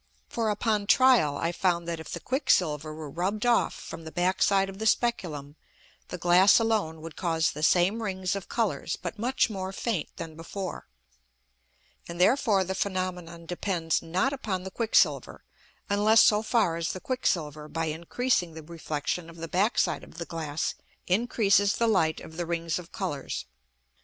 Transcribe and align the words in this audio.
For, 0.27 0.49
upon 0.49 0.87
trial, 0.87 1.37
I 1.37 1.51
found 1.51 1.87
that 1.87 1.99
if 1.99 2.09
the 2.09 2.19
Quick 2.19 2.49
silver 2.49 2.91
were 2.91 3.07
rubb'd 3.11 3.45
off 3.45 3.75
from 3.75 4.03
the 4.03 4.11
backside 4.11 4.67
of 4.67 4.79
the 4.79 4.87
Speculum, 4.87 5.57
the 6.07 6.17
Glass 6.17 6.57
alone 6.57 7.01
would 7.01 7.15
cause 7.15 7.51
the 7.51 7.61
same 7.61 8.01
Rings 8.01 8.35
of 8.35 8.49
Colours, 8.49 8.95
but 8.99 9.19
much 9.19 9.51
more 9.51 9.71
faint 9.71 10.09
than 10.17 10.33
before; 10.35 10.87
and 12.07 12.19
therefore 12.19 12.63
the 12.63 12.73
Phænomenon 12.73 13.45
depends 13.45 14.01
not 14.01 14.33
upon 14.33 14.63
the 14.63 14.71
Quick 14.71 14.95
silver, 14.95 15.43
unless 15.87 16.21
so 16.21 16.41
far 16.41 16.77
as 16.77 16.93
the 16.93 16.99
Quick 16.99 17.27
silver 17.27 17.67
by 17.67 17.85
increasing 17.85 18.55
the 18.55 18.63
Reflexion 18.63 19.29
of 19.29 19.35
the 19.37 19.47
backside 19.47 20.03
of 20.03 20.17
the 20.17 20.25
Glass 20.25 20.73
increases 21.05 21.75
the 21.75 21.85
Light 21.87 22.19
of 22.19 22.37
the 22.37 22.47
Rings 22.47 22.79
of 22.79 22.91
Colours. 22.91 23.45